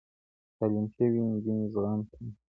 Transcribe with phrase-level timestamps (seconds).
[0.59, 2.27] تعليم شوې نجونې زغم ښيي.